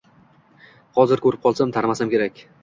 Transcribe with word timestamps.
Hozir 1.01 1.23
koʻrib 1.27 1.45
qolsam, 1.45 1.75
tanimasam 1.77 2.13
kerak. 2.17 2.43